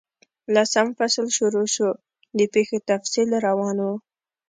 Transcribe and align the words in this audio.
لسم 0.55 0.87
فصل 0.97 1.25
شروع 1.37 1.67
شو، 1.75 1.89
د 2.37 2.39
پیښو 2.53 2.77
تفصیل 2.89 3.29
روان 3.47 3.77
وو. 3.85 3.93